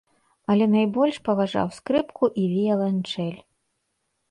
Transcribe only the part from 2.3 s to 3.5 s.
і віяланчэль.